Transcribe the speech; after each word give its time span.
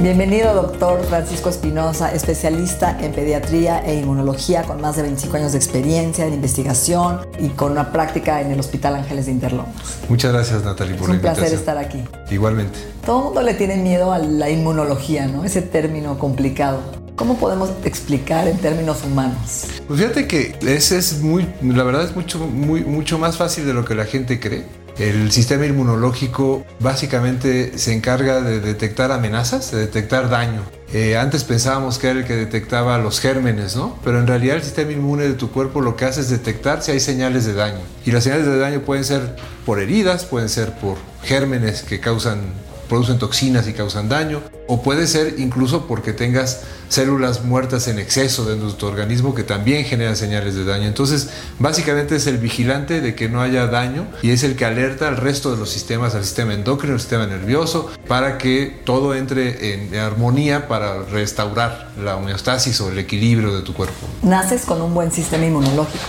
Bienvenido, 0.00 0.54
doctor 0.54 1.04
Francisco 1.06 1.48
Espinosa, 1.48 2.14
especialista 2.14 2.96
en 3.00 3.10
pediatría 3.12 3.80
e 3.84 3.96
inmunología 3.96 4.62
con 4.62 4.80
más 4.80 4.94
de 4.94 5.02
25 5.02 5.36
años 5.36 5.52
de 5.52 5.58
experiencia 5.58 6.24
en 6.24 6.34
investigación 6.34 7.26
y 7.40 7.48
con 7.48 7.72
una 7.72 7.90
práctica 7.90 8.40
en 8.40 8.52
el 8.52 8.60
Hospital 8.60 8.94
Ángeles 8.94 9.26
de 9.26 9.32
Interlomas. 9.32 9.74
Muchas 10.08 10.32
gracias, 10.32 10.62
Natalie, 10.62 10.94
por 10.94 11.02
Es 11.02 11.08
la 11.08 11.14
un 11.14 11.20
placer 11.20 11.52
invitación. 11.52 11.58
estar 11.58 11.78
aquí. 11.78 12.04
Igualmente. 12.32 12.78
Todo 13.04 13.18
el 13.18 13.24
mundo 13.24 13.42
le 13.42 13.54
tiene 13.54 13.76
miedo 13.76 14.12
a 14.12 14.18
la 14.18 14.48
inmunología, 14.50 15.26
¿no? 15.26 15.42
Ese 15.44 15.62
término 15.62 16.16
complicado. 16.16 16.78
¿Cómo 17.16 17.36
podemos 17.36 17.70
explicar 17.84 18.46
en 18.46 18.56
términos 18.58 19.02
humanos? 19.04 19.64
Pues 19.88 19.98
fíjate 19.98 20.28
que 20.28 20.56
ese 20.60 20.98
es 20.98 21.20
muy, 21.20 21.44
la 21.60 21.82
verdad 21.82 22.04
es 22.04 22.14
mucho, 22.14 22.38
muy, 22.38 22.84
mucho 22.84 23.18
más 23.18 23.36
fácil 23.36 23.66
de 23.66 23.74
lo 23.74 23.84
que 23.84 23.96
la 23.96 24.04
gente 24.04 24.38
cree. 24.38 24.62
El 24.98 25.30
sistema 25.30 25.64
inmunológico 25.64 26.66
básicamente 26.80 27.78
se 27.78 27.92
encarga 27.92 28.40
de 28.40 28.60
detectar 28.60 29.12
amenazas, 29.12 29.70
de 29.70 29.78
detectar 29.78 30.28
daño. 30.28 30.62
Eh, 30.92 31.16
antes 31.16 31.44
pensábamos 31.44 31.98
que 31.98 32.08
era 32.08 32.18
el 32.18 32.24
que 32.24 32.34
detectaba 32.34 32.98
los 32.98 33.20
gérmenes, 33.20 33.76
¿no? 33.76 33.96
Pero 34.02 34.18
en 34.18 34.26
realidad 34.26 34.56
el 34.56 34.62
sistema 34.62 34.90
inmune 34.90 35.24
de 35.24 35.34
tu 35.34 35.50
cuerpo 35.52 35.80
lo 35.80 35.94
que 35.94 36.06
hace 36.06 36.22
es 36.22 36.30
detectar 36.30 36.82
si 36.82 36.90
hay 36.90 37.00
señales 37.00 37.44
de 37.44 37.54
daño. 37.54 37.80
Y 38.04 38.10
las 38.10 38.24
señales 38.24 38.46
de 38.46 38.58
daño 38.58 38.80
pueden 38.80 39.04
ser 39.04 39.36
por 39.64 39.78
heridas, 39.78 40.24
pueden 40.24 40.48
ser 40.48 40.72
por 40.72 40.96
gérmenes 41.22 41.82
que 41.82 42.00
causan 42.00 42.40
producen 42.88 43.18
toxinas 43.18 43.68
y 43.68 43.74
causan 43.74 44.08
daño, 44.08 44.40
o 44.68 44.82
puede 44.82 45.06
ser 45.06 45.34
incluso 45.38 45.86
porque 45.86 46.12
tengas 46.12 46.60
células 46.88 47.44
muertas 47.44 47.88
en 47.88 47.98
exceso 47.98 48.44
dentro 48.44 48.70
de 48.70 48.74
tu 48.74 48.86
organismo 48.86 49.34
que 49.34 49.42
también 49.42 49.84
generan 49.84 50.14
señales 50.14 50.54
de 50.54 50.64
daño. 50.64 50.86
Entonces, 50.86 51.30
básicamente 51.58 52.16
es 52.16 52.26
el 52.26 52.38
vigilante 52.38 53.00
de 53.00 53.14
que 53.14 53.28
no 53.28 53.40
haya 53.40 53.66
daño 53.66 54.06
y 54.22 54.30
es 54.30 54.44
el 54.44 54.56
que 54.56 54.64
alerta 54.64 55.08
al 55.08 55.16
resto 55.16 55.50
de 55.50 55.56
los 55.56 55.70
sistemas, 55.70 56.14
al 56.14 56.24
sistema 56.24 56.54
endocrino, 56.54 56.94
al 56.94 57.00
sistema 57.00 57.26
nervioso, 57.26 57.90
para 58.06 58.38
que 58.38 58.80
todo 58.84 59.14
entre 59.14 59.74
en 59.74 59.94
armonía 59.96 60.68
para 60.68 61.02
restaurar 61.02 61.90
la 62.02 62.16
homeostasis 62.16 62.80
o 62.80 62.90
el 62.90 62.98
equilibrio 62.98 63.54
de 63.56 63.62
tu 63.62 63.72
cuerpo. 63.72 64.06
Naces 64.22 64.64
con 64.64 64.82
un 64.82 64.94
buen 64.94 65.10
sistema 65.10 65.46
inmunológico. 65.46 66.04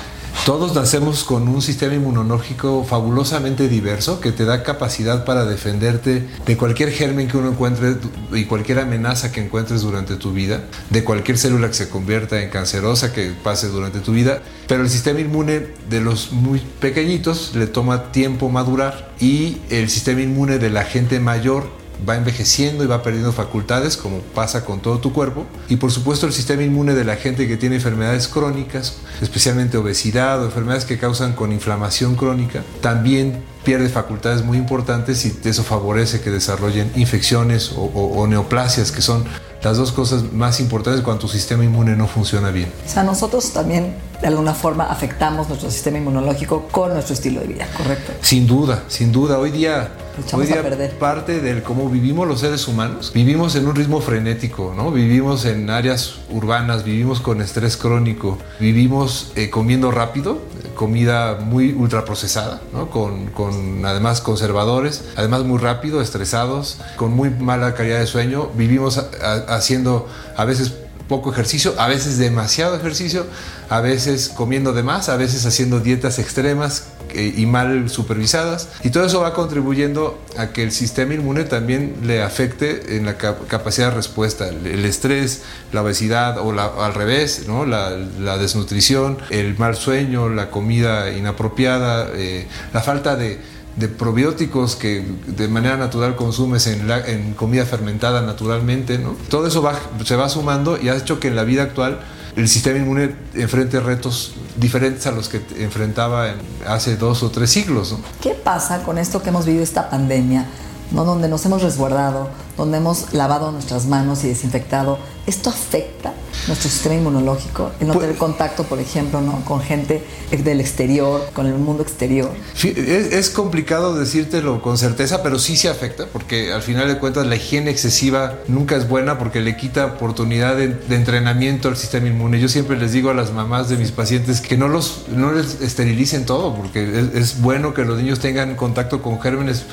Todos 0.50 0.74
nacemos 0.74 1.26
con 1.26 1.48
un 1.48 1.62
sistema 1.62 1.94
inmunológico 1.94 2.84
fabulosamente 2.84 3.70
diverso 3.70 4.20
que 4.20 4.32
te 4.32 4.46
da 4.46 4.64
capacidad 4.64 5.24
para 5.24 5.46
defenderte 5.46 6.28
de 6.44 6.58
cualquier 6.58 6.90
germen 6.92 7.28
que 7.28 7.38
uno 7.38 7.52
encuentre 7.52 7.98
y 8.32 8.46
cualquier 8.46 8.80
amenaza 8.80 9.32
que 9.32 9.46
encuentres 9.46 9.82
durante 9.82 10.16
tu 10.16 10.32
vida, 10.34 10.64
de 10.90 11.04
cualquier 11.04 11.38
célula 11.38 11.68
que 11.68 11.76
se 11.76 11.90
convierta 11.90 12.42
en 12.42 12.50
cancerosa 12.50 13.14
que 13.14 13.32
pase 13.44 13.68
durante 13.68 14.00
tu 14.00 14.12
vida. 14.12 14.42
Pero 14.68 14.82
el 14.82 14.90
sistema 14.90 15.20
inmune 15.20 15.68
de 15.88 16.02
los 16.02 16.32
muy 16.32 16.60
pequeñitos 16.80 17.54
le 17.54 17.68
toma 17.68 18.12
tiempo 18.12 18.50
madurar 18.50 19.12
y 19.20 19.60
el 19.70 19.88
sistema 19.88 20.22
inmune 20.22 20.58
de 20.58 20.72
la 20.72 20.84
gente 20.84 21.20
mayor 21.20 21.79
va 22.08 22.16
envejeciendo 22.16 22.84
y 22.84 22.88
va 22.88 23.02
perdiendo 23.04 23.32
facultades, 23.34 23.98
como 23.98 24.20
pasa 24.20 24.64
con 24.66 24.80
todo 24.80 25.00
tu 25.00 25.12
cuerpo. 25.14 25.46
Y 25.68 25.76
por 25.78 25.92
supuesto 25.92 26.26
el 26.26 26.34
sistema 26.34 26.64
inmune 26.64 26.94
de 26.94 27.04
la 27.04 27.16
gente 27.16 27.48
que 27.48 27.58
tiene 27.58 27.76
enfermedades 27.76 28.28
crónicas, 28.28 28.96
especialmente 29.22 29.78
obesidad 29.78 30.42
o 30.42 30.46
enfermedades 30.46 30.86
que 30.86 30.98
causan 30.98 31.34
con 31.34 31.52
inflamación 31.52 32.16
crónica, 32.16 32.64
también 32.82 33.44
pierde 33.64 33.90
facultades 33.90 34.44
muy 34.44 34.58
importantes 34.58 35.26
y 35.26 35.38
eso 35.44 35.64
favorece 35.64 36.22
que 36.22 36.30
desarrollen 36.32 36.92
infecciones 36.96 37.74
o, 37.74 37.82
o- 37.84 38.20
o 38.22 38.28
neoplasias, 38.28 38.92
que 38.92 39.02
son 39.02 39.26
las 39.62 39.76
dos 39.76 39.92
cosas 39.92 40.32
más 40.32 40.62
importantes 40.62 41.04
cuando 41.04 41.22
tu 41.22 41.28
sistema 41.28 41.66
inmune 41.66 41.96
no 41.98 42.08
funciona 42.08 42.50
bien. 42.50 42.72
O 42.86 42.90
sea, 42.90 43.04
nosotros 43.04 43.52
también 43.52 43.94
de 44.22 44.28
alguna 44.28 44.54
forma 44.54 44.86
afectamos 44.86 45.50
nuestro 45.50 45.70
sistema 45.70 45.98
inmunológico 45.98 46.68
con 46.72 46.94
nuestro 46.94 47.14
estilo 47.14 47.42
de 47.42 47.48
vida, 47.48 47.68
¿correcto? 47.76 48.14
Sin 48.22 48.48
duda, 48.48 48.84
sin 48.88 49.12
duda. 49.12 49.38
Hoy 49.38 49.52
día, 49.52 49.92
hoy 50.34 50.46
día 50.46 50.60
a 50.60 50.64
perder. 50.64 50.92
parte 50.98 51.42
del 51.42 51.64
cómo 51.64 51.90
vivimos 51.90 52.28
los 52.28 52.40
seres 52.40 52.68
humanos. 52.68 53.12
Vivimos 53.14 53.56
en 53.56 53.68
un 53.68 53.76
ritmo 53.76 54.02
frenético, 54.02 54.74
¿no? 54.76 54.92
Vivimos 54.92 55.46
en 55.46 55.70
áreas 55.70 56.16
urbanas, 56.32 56.84
vivimos 56.84 57.20
con 57.20 57.42
estrés 57.42 57.78
crónico, 57.78 58.38
vivimos 58.60 59.32
eh, 59.36 59.50
comiendo 59.50 59.92
rápido, 59.92 60.40
eh, 60.64 60.70
comida 60.76 61.36
muy 61.42 61.74
ultraprocesada, 61.74 62.62
¿no? 62.74 62.90
Con, 62.90 63.28
con 63.28 63.86
además 63.86 64.22
conservadores, 64.22 65.04
además 65.16 65.44
muy 65.44 65.58
rápido, 65.60 66.02
estresados, 66.02 66.78
con 66.96 67.12
muy 67.14 67.30
mala 67.30 67.74
calidad 67.74 68.00
de 68.00 68.08
sueño. 68.08 68.50
Vivimos 68.56 68.98
a- 68.98 69.10
a- 69.24 69.56
haciendo 69.56 70.08
a 70.38 70.46
veces 70.46 70.74
poco 71.10 71.34
ejercicio, 71.34 71.74
a 71.78 71.88
veces 71.90 72.18
demasiado 72.18 72.78
ejercicio, 72.78 73.26
a 73.68 73.82
veces 73.82 74.30
comiendo 74.30 74.72
de 74.72 74.84
más, 74.84 75.10
a 75.10 75.18
veces 75.18 75.46
haciendo 75.46 75.82
dietas 75.82 76.20
extremas 76.20 76.84
eh, 77.14 77.34
y 77.36 77.46
mal 77.48 77.90
supervisadas. 77.90 78.70
Y 78.84 78.92
todo 78.92 79.04
eso 79.06 79.20
va 79.22 79.34
contribuyendo 79.34 80.18
a 80.38 80.54
que 80.54 80.64
el 80.64 80.72
sistema 80.72 81.16
inmune 81.16 81.44
también 81.44 81.96
le 82.04 82.22
afecte 82.24 82.96
en 82.96 83.06
la 83.06 83.18
cap- 83.18 83.48
capacidad 83.48 83.90
de 83.90 83.96
respuesta. 83.96 84.48
El, 84.48 84.86
estrés, 84.86 85.42
la 85.74 85.82
obesidad 85.82 86.38
o 86.38 86.54
la- 86.54 86.72
al 86.86 86.94
revés, 86.94 87.46
¿no? 87.48 87.66
la, 87.66 87.90
la 87.90 88.38
desnutrición, 88.38 89.18
el 89.32 89.58
mal 89.58 89.76
sueño, 89.76 90.30
la 90.30 90.52
comida 90.52 91.10
inapropiada, 91.12 92.10
eh, 92.14 92.48
la 92.74 92.82
falta 92.82 93.16
de 93.16 93.40
de 93.76 93.88
probióticos 93.88 94.76
que 94.76 95.06
de 95.28 95.48
manera 95.48 95.78
natural 95.78 96.16
consumes 96.16 96.68
en, 96.68 97.34
comida 97.34 97.66
fermentada 97.66 98.22
naturalmente, 98.22 98.98
¿no? 98.98 99.16
Todo 99.30 99.48
eso 99.48 99.62
va- 99.62 99.80
se 100.06 100.16
va 100.16 100.28
sumando 100.30 100.78
y 100.82 100.90
ha 100.90 100.96
hecho 100.96 101.20
que 101.20 101.28
en 101.30 101.36
la 101.36 101.44
vida 101.44 101.64
actual 101.64 102.00
el 102.36 102.48
sistema 102.50 102.78
inmune 102.80 103.16
enfrente 103.36 103.80
retos 103.80 104.34
diferentes 104.58 105.08
a 105.08 105.12
los 105.12 105.30
que 105.30 105.42
enfrentaba 105.58 106.30
en- 106.30 106.40
hace 106.68 106.98
dos 106.98 107.24
o 107.24 107.30
tres 107.32 107.52
siglos. 107.52 107.96
¿Qué 108.22 108.32
pasa 108.32 108.84
con 108.84 108.98
esto 108.98 109.22
que 109.22 109.30
hemos 109.30 109.46
vivido 109.46 109.64
esta 109.64 109.90
pandemia, 109.90 110.46
¿no? 110.92 111.06
donde 111.06 111.28
nos 111.30 111.46
hemos 111.46 111.62
resguardado, 111.62 112.30
donde 112.58 112.78
hemos 112.80 113.14
lavado 113.14 113.52
nuestras 113.52 113.86
manos 113.86 114.24
y 114.24 114.28
desinfectado? 114.28 115.00
¿Esto 115.26 115.50
afecta 115.50 116.14
nuestro 116.50 116.70
sistema 116.70 116.96
inmunológico? 116.96 117.72
El 117.80 117.88
no 117.88 117.94
Pues- 117.94 118.06
tener 118.06 118.18
contacto, 118.20 118.64
por 118.66 118.80
ejemplo, 118.80 119.22
¿no? 119.22 119.44
con 119.46 119.62
gente 119.62 120.04
del 120.30 120.60
exterior, 120.60 121.30
con 121.34 121.46
el 121.48 121.56
mundo 121.56 121.84
exterior. 121.84 122.30
Es, 122.62 122.68
es 123.14 123.30
complicado 123.30 123.96
decírtelo 123.96 124.62
con 124.62 124.78
certeza, 124.78 125.24
pero 125.24 125.40
sí 125.40 125.56
se 125.56 125.70
afecta, 125.70 126.08
porque 126.12 126.52
al 126.52 126.62
final 126.62 126.88
de 126.88 126.98
cuentas 126.98 127.26
la 127.26 127.36
higiene 127.38 127.72
excesiva 127.72 128.36
nunca 128.48 128.76
es 128.76 128.88
buena 128.90 129.18
porque 129.18 129.40
le 129.40 129.56
quita 129.56 129.86
oportunidad 129.86 130.56
de, 130.58 130.68
de 130.68 130.96
entrenamiento 130.96 131.70
al 131.70 131.78
sistema 131.78 132.08
inmune. 132.08 132.40
Yo 132.40 132.50
siempre 132.50 132.78
les 132.78 132.92
digo 132.92 133.10
a 133.10 133.14
las 133.14 133.32
mamás 133.32 133.70
de 133.70 133.78
mis 133.78 133.92
pacientes 133.92 134.42
que 134.42 134.58
no, 134.58 134.68
los, 134.68 135.06
no 135.16 135.32
les 135.32 135.62
esterilicen 135.62 136.26
todo, 136.26 136.54
porque 136.56 136.84
es, 136.84 137.16
es 137.16 137.42
bueno 137.42 137.74
que 137.74 137.86
los 137.86 137.98
niños 137.98 138.20
tengan 138.20 138.56
contacto 138.56 139.02
con 139.02 139.22
gérmenes 139.22 139.64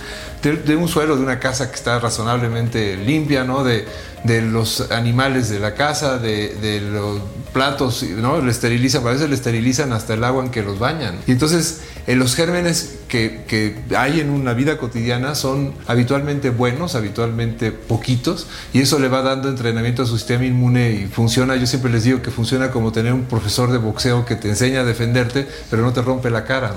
de, 0.43 0.57
de 0.57 0.77
un 0.77 0.89
suelo, 0.89 1.17
de 1.17 1.23
una 1.23 1.41
casa 1.41 1.71
que 1.71 1.77
está 1.77 1.99
razonablemente 1.99 2.97
limpia, 2.97 3.45
¿no? 3.45 3.65
de, 3.65 3.87
de 4.25 4.43
los 4.43 4.91
animales 4.91 5.49
de 5.49 5.61
la 5.61 5.75
casa, 5.75 6.19
de, 6.19 6.55
de 6.57 6.81
los 6.81 7.21
platos, 7.53 8.03
¿no? 8.03 8.41
Le 8.41 8.51
esterilizan, 8.51 9.07
a 9.07 9.11
veces 9.11 9.29
le 9.29 9.35
esterilizan 9.35 9.93
hasta 9.93 10.15
el 10.15 10.25
agua 10.25 10.45
en 10.45 10.51
que 10.51 10.63
los 10.63 10.79
bañan. 10.79 11.17
Y 11.27 11.33
entonces 11.33 11.81
eh, 12.07 12.15
los 12.15 12.35
gérmenes 12.35 12.97
que, 13.09 13.45
que 13.47 13.77
hay 13.97 14.21
en 14.21 14.31
una 14.31 14.53
vida 14.53 14.79
cotidiana 14.79 15.35
son 15.35 15.73
habitualmente 15.87 16.51
buenos, 16.51 16.95
habitualmente 16.95 17.73
poquitos, 17.73 18.47
y 18.73 18.81
eso 18.81 18.99
le 18.99 19.09
va 19.09 19.23
dando 19.23 19.49
entrenamiento 19.49 20.03
a 20.03 20.07
su 20.07 20.19
sistema 20.19 20.45
inmune 20.45 20.91
y 20.91 21.07
funciona, 21.07 21.57
yo 21.57 21.67
siempre 21.67 21.91
les 21.91 22.05
digo 22.05 22.21
que 22.21 22.31
funciona 22.31 22.71
como 22.71 22.93
tener 22.93 23.15
un 23.15 23.25
profesor 23.25 23.73
de 23.73 23.79
boxeo 23.79 24.27
que 24.27 24.37
te 24.37 24.49
enseña 24.49 24.81
a 24.81 24.85
defenderte, 24.85 25.47
pero 25.71 25.83
no 25.83 25.93
te 25.93 26.03
rompe 26.03 26.29
la 26.31 26.45
cara. 26.45 26.69
¿no? 26.69 26.75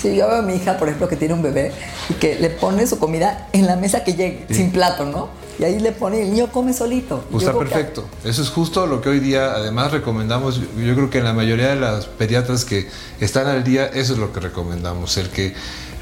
Sí, 0.00 0.16
yo 0.16 0.28
veo 0.28 0.38
a 0.38 0.42
mi 0.42 0.54
hija, 0.54 0.78
por 0.78 0.88
ejemplo, 0.88 1.08
que 1.08 1.16
tiene 1.16 1.34
un 1.34 1.42
bebé 1.42 1.72
y 2.08 2.14
que 2.14 2.36
le 2.36 2.48
pone 2.50 2.86
su 2.86 2.98
comida 2.98 3.48
en 3.52 3.66
la 3.66 3.76
mesa 3.76 4.02
que 4.02 4.14
llegue, 4.14 4.46
sin 4.50 4.70
plato, 4.70 5.04
¿no? 5.04 5.41
Y 5.62 5.64
ahí 5.64 5.78
le 5.78 5.92
pone, 5.92 6.20
el 6.22 6.30
niño 6.32 6.48
come 6.50 6.72
solito. 6.72 7.24
Pues 7.30 7.44
está 7.44 7.56
perfecto. 7.56 8.04
Eso 8.24 8.42
es 8.42 8.50
justo 8.50 8.84
lo 8.84 9.00
que 9.00 9.10
hoy 9.10 9.20
día 9.20 9.52
además 9.52 9.92
recomendamos. 9.92 10.58
Yo 10.58 10.94
creo 10.96 11.08
que 11.08 11.18
en 11.18 11.24
la 11.24 11.34
mayoría 11.34 11.68
de 11.68 11.76
las 11.76 12.06
pediatras 12.06 12.64
que 12.64 12.88
están 13.20 13.46
al 13.46 13.62
día, 13.62 13.86
eso 13.86 14.14
es 14.14 14.18
lo 14.18 14.32
que 14.32 14.40
recomendamos. 14.40 15.16
El 15.18 15.28
que, 15.28 15.54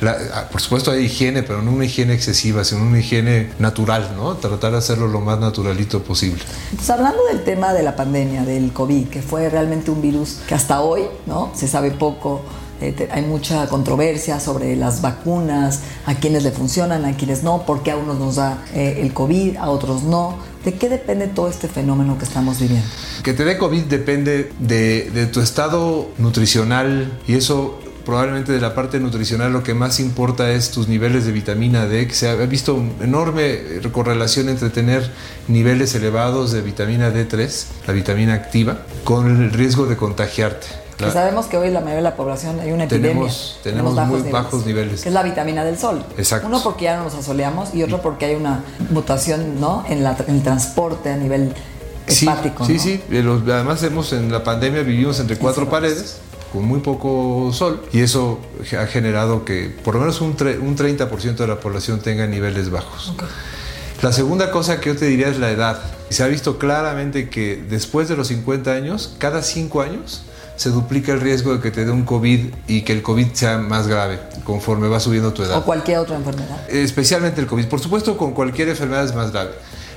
ah, 0.02 0.48
por 0.50 0.62
supuesto 0.62 0.90
hay 0.90 1.04
higiene, 1.04 1.42
pero 1.42 1.60
no 1.60 1.72
una 1.72 1.84
higiene 1.84 2.14
excesiva, 2.14 2.64
sino 2.64 2.80
una 2.80 3.00
higiene 3.00 3.50
natural, 3.58 4.12
¿no? 4.16 4.34
Tratar 4.36 4.72
de 4.72 4.78
hacerlo 4.78 5.08
lo 5.08 5.20
más 5.20 5.38
naturalito 5.38 6.02
posible. 6.02 6.42
Entonces, 6.70 6.88
hablando 6.88 7.22
del 7.26 7.44
tema 7.44 7.74
de 7.74 7.82
la 7.82 7.94
pandemia, 7.94 8.46
del 8.46 8.72
COVID, 8.72 9.08
que 9.08 9.20
fue 9.20 9.50
realmente 9.50 9.90
un 9.90 10.00
virus 10.00 10.38
que 10.48 10.54
hasta 10.54 10.80
hoy, 10.80 11.02
¿no? 11.26 11.52
Se 11.54 11.68
sabe 11.68 11.90
poco 11.90 12.40
eh, 12.80 13.08
hay 13.12 13.22
mucha 13.22 13.68
controversia 13.68 14.40
sobre 14.40 14.74
las 14.76 15.02
vacunas, 15.02 15.80
a 16.06 16.14
quienes 16.14 16.42
le 16.42 16.50
funcionan, 16.50 17.04
a 17.04 17.16
quienes 17.16 17.42
no, 17.42 17.64
porque 17.66 17.90
a 17.90 17.96
unos 17.96 18.18
nos 18.18 18.36
da 18.36 18.64
eh, 18.74 19.00
el 19.02 19.12
COVID, 19.12 19.56
a 19.56 19.68
otros 19.68 20.02
no. 20.02 20.38
¿De 20.64 20.74
qué 20.74 20.88
depende 20.88 21.26
todo 21.26 21.48
este 21.48 21.68
fenómeno 21.68 22.18
que 22.18 22.24
estamos 22.24 22.58
viviendo? 22.58 22.86
Que 23.22 23.32
te 23.32 23.44
dé 23.44 23.56
COVID 23.58 23.84
depende 23.84 24.52
de, 24.58 25.10
de 25.10 25.26
tu 25.26 25.40
estado 25.40 26.08
nutricional 26.18 27.18
y 27.26 27.34
eso 27.34 27.78
probablemente 28.04 28.52
de 28.52 28.60
la 28.60 28.74
parte 28.74 28.98
nutricional 28.98 29.52
lo 29.52 29.62
que 29.62 29.74
más 29.74 30.00
importa 30.00 30.50
es 30.50 30.70
tus 30.70 30.88
niveles 30.88 31.26
de 31.26 31.32
vitamina 31.32 31.86
D, 31.86 32.06
que 32.06 32.14
se 32.14 32.28
ha 32.28 32.34
visto 32.34 32.74
una 32.74 33.04
enorme 33.04 33.60
correlación 33.92 34.48
entre 34.48 34.70
tener 34.70 35.10
niveles 35.48 35.94
elevados 35.94 36.52
de 36.52 36.62
vitamina 36.62 37.10
D3, 37.10 37.66
la 37.86 37.92
vitamina 37.92 38.34
activa, 38.34 38.82
con 39.04 39.28
el 39.28 39.52
riesgo 39.52 39.86
de 39.86 39.96
contagiarte 39.96 40.79
sabemos 41.10 41.46
que 41.46 41.56
hoy 41.56 41.70
la 41.70 41.80
mayoría 41.80 41.96
de 41.96 42.02
la 42.02 42.16
población 42.16 42.60
hay 42.60 42.72
una 42.72 42.84
epidemia. 42.84 43.30
Tenemos, 43.62 43.94
muy 44.06 44.22
bajos 44.30 44.66
niveles. 44.66 45.02
Que 45.02 45.08
es 45.08 45.14
la 45.14 45.22
vitamina 45.22 45.64
del 45.64 45.78
sol. 45.78 46.04
Exacto. 46.18 46.46
Uno 46.46 46.62
porque 46.62 46.84
ya 46.84 46.96
no 46.96 47.04
nos 47.04 47.14
asoleamos 47.14 47.74
y 47.74 47.82
otro 47.82 48.02
porque 48.02 48.26
hay 48.26 48.34
una 48.34 48.64
mutación 48.90 49.60
¿no? 49.60 49.84
en, 49.88 50.04
el 50.04 50.42
transporte 50.42 51.10
a 51.10 51.16
nivel 51.16 51.54
hepático. 52.06 52.64
Sí, 52.64 52.78
sí, 52.78 53.00
sí. 53.08 53.16
Además 53.16 53.82
hemos, 53.82 54.12
en 54.12 54.30
la 54.30 54.44
pandemia 54.44 54.82
vivimos 54.82 55.20
entre 55.20 55.36
cuatro 55.36 55.68
paredes 55.68 56.18
con 56.52 56.64
muy 56.64 56.80
poco 56.80 57.50
sol 57.52 57.82
y 57.92 58.00
eso 58.00 58.40
ha 58.78 58.86
generado 58.86 59.44
que 59.44 59.74
por 59.84 59.94
lo 59.94 60.00
menos 60.00 60.20
un, 60.20 60.30
un 60.30 60.76
30% 60.76 61.36
de 61.36 61.46
la 61.46 61.60
población 61.60 62.00
tenga 62.00 62.26
niveles 62.26 62.70
bajos. 62.70 63.14
La 64.02 64.12
segunda 64.12 64.50
cosa 64.50 64.80
que 64.80 64.90
yo 64.90 64.96
te 64.96 65.06
diría 65.06 65.28
es 65.28 65.38
la 65.38 65.50
edad. 65.50 65.80
Se 66.08 66.22
ha 66.22 66.26
visto 66.26 66.58
claramente 66.58 67.28
que 67.28 67.62
después 67.68 68.08
de 68.08 68.16
los 68.16 68.28
50 68.28 68.72
años, 68.72 69.14
cada 69.18 69.42
5 69.42 69.82
años, 69.82 70.22
se 70.60 70.68
duplica 70.68 71.12
el 71.12 71.22
riesgo 71.22 71.54
de 71.54 71.60
que 71.62 71.70
te 71.70 71.86
dé 71.86 71.90
un 71.90 72.04
COVID 72.04 72.40
y 72.68 72.82
que 72.82 72.92
el 72.92 73.00
COVID 73.00 73.32
sea 73.32 73.56
más 73.56 73.88
grave 73.88 74.20
conforme 74.44 74.88
va 74.88 75.00
subiendo 75.00 75.32
tu 75.32 75.42
edad. 75.42 75.56
O 75.56 75.64
cualquier 75.64 75.96
otra 75.96 76.16
enfermedad. 76.16 76.68
Especialmente 76.68 77.40
el 77.40 77.46
COVID. 77.46 77.64
Por 77.64 77.80
supuesto, 77.80 78.18
con 78.18 78.32
cualquier 78.32 78.68
enfermedad 78.68 79.06
es 79.06 79.14
más 79.14 79.32
grave. 79.32 79.52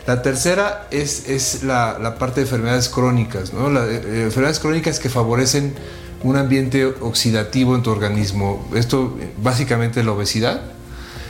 La 0.07 0.21
tercera 0.21 0.88
es, 0.89 1.27
es 1.27 1.63
la, 1.63 2.15
parte 2.18 2.36
de 2.36 2.42
enfermedades 2.44 2.88
crónicas, 2.88 3.51
¿no? 3.51 3.77
Eh, 3.77 4.04
eh, 4.06 4.24
enfermedades 4.24 4.60
crónicas 4.60 5.01
que 5.01 5.10
favorecen 5.10 5.75
un 6.24 6.38
ambiente 6.38 6.86
oxidativo 6.86 7.75
en 7.75 7.83
tu 7.83 7.92
organismo. 7.92 8.65
Esto 8.74 9.18
básicamente 9.39 10.01
la 10.01 10.13
obesidad, 10.13 10.62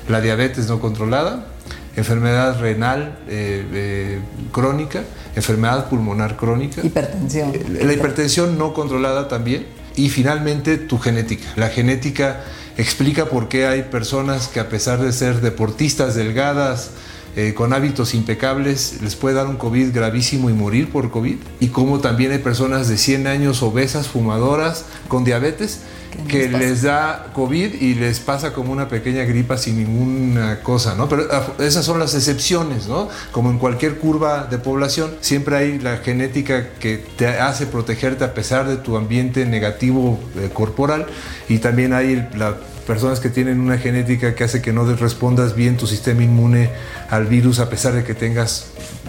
la 0.09 0.21
diabetes 0.21 0.67
no 0.67 0.79
controlada, 0.79 1.47
enfermedad 1.95 2.59
renal 2.59 3.19
eh, 3.27 4.19
crónica 4.51 5.03
enfermedad 5.35 5.89
pulmonar 5.89 6.35
crónica. 6.37 6.81
Hipertensión. 6.83 7.53
Eh, 7.53 7.83
la 7.83 7.93
hipertensión 7.93 8.57
no 8.57 8.73
controlada 8.73 9.27
también. 9.27 9.65
Y 9.95 10.09
finalmente 10.09 10.77
tu 10.77 10.97
genética. 10.97 11.47
La 11.55 11.69
genética 11.69 12.43
explica 12.77 13.25
por 13.25 13.47
qué 13.47 13.67
hay 13.67 13.83
personas 13.83 14.47
que 14.47 14.59
a 14.59 14.69
pesar 14.69 14.99
de 14.99 15.11
ser 15.11 15.41
deportistas 15.41 16.15
delgadas, 16.15 16.91
eh, 17.35 17.53
con 17.55 17.73
hábitos 17.73 18.13
impecables, 18.13 19.01
les 19.01 19.15
puede 19.15 19.35
dar 19.35 19.47
un 19.47 19.57
COVID 19.57 19.93
gravísimo 19.93 20.49
y 20.49 20.53
morir 20.53 20.91
por 20.91 21.11
COVID. 21.11 21.37
Y 21.59 21.67
cómo 21.67 21.99
también 21.99 22.31
hay 22.31 22.39
personas 22.39 22.87
de 22.87 22.97
100 22.97 23.27
años 23.27 23.63
obesas, 23.63 24.07
fumadoras, 24.07 24.85
con 25.07 25.23
diabetes, 25.23 25.81
que 26.27 26.49
les 26.49 26.81
da 26.81 27.27
COVID 27.33 27.81
y 27.81 27.95
les 27.95 28.19
pasa 28.19 28.53
como 28.53 28.71
una 28.71 28.87
pequeña 28.87 29.23
gripa 29.23 29.57
sin 29.57 29.77
ninguna 29.77 30.61
cosa, 30.61 30.95
¿no? 30.95 31.09
Pero 31.09 31.27
ah, 31.31 31.47
esas 31.59 31.85
son 31.85 31.99
las 31.99 32.13
excepciones, 32.13 32.87
¿no? 32.87 33.09
Como 33.31 33.49
en 33.49 33.59
cualquier 33.59 33.97
curva 33.97 34.45
de 34.45 34.57
población, 34.57 35.15
siempre 35.21 35.57
hay 35.57 35.79
la 35.79 35.97
genética 35.97 36.69
que 36.79 36.97
te 36.97 37.27
hace 37.27 37.65
protegerte 37.65 38.23
a 38.23 38.33
pesar 38.33 38.67
de 38.67 38.77
tu 38.77 38.97
ambiente 38.97 39.45
negativo 39.45 40.19
eh, 40.35 40.49
corporal 40.53 41.07
y 41.49 41.59
también 41.59 41.93
hay 41.93 42.27
las 42.35 42.55
personas 42.85 43.19
que 43.19 43.29
tienen 43.29 43.59
una 43.59 43.77
genética 43.77 44.35
que 44.35 44.43
hace 44.43 44.61
que 44.61 44.73
no 44.73 44.85
respondas 44.95 45.55
bien 45.55 45.77
tu 45.77 45.87
sistema 45.87 46.23
inmune 46.23 46.69
al 47.09 47.25
virus 47.25 47.59
a 47.59 47.69
pesar 47.69 47.93
de 47.93 48.03
que 48.03 48.13
tengas 48.13 48.65